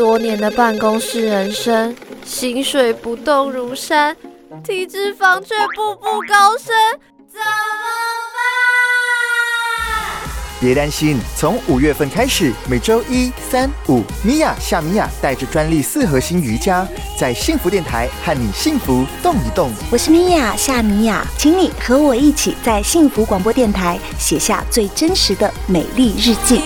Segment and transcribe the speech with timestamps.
[0.00, 1.94] 多年的办公室人生
[2.24, 4.16] 薪水不动如山
[4.64, 6.74] 体脂肪却步步高升
[7.30, 7.44] 怎么
[8.32, 8.40] 办？
[10.58, 16.88] 别担心从五月份开始每周一三五米娅夏米娅带着专利四核心瑜伽
[17.18, 19.70] 在幸福电台和你幸福动一动。
[19.92, 26.62] 我是米娅夏米娅请你和我一起在幸福广播电台写下最真实的美丽日记。